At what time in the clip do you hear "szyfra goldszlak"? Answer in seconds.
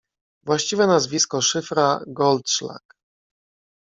1.41-2.95